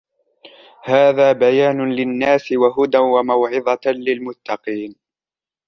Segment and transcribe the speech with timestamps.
[0.83, 4.95] هَذَا بَيَانٌ لِلنَّاسِ وَهُدًى وَمَوْعِظَةٌ لِلْمُتَّقِينَ